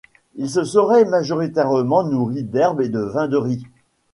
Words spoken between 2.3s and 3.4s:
d'herbes et de vin de